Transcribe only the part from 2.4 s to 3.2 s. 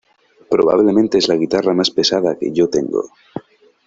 yo tengo.